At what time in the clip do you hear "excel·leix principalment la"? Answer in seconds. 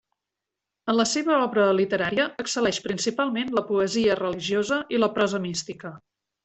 2.45-3.67